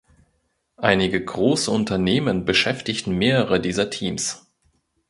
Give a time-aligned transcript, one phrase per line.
[0.77, 4.47] Einige große Unternehmen beschäftigen mehrere dieser Teams.